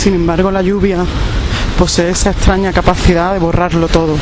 Sin 0.00 0.14
embargo, 0.14 0.50
la 0.50 0.62
lluvia 0.62 1.04
posee 1.78 2.08
esa 2.08 2.30
extraña 2.30 2.72
capacidad 2.72 3.34
de 3.34 3.38
borrarlo 3.38 3.86
todo. 3.86 4.16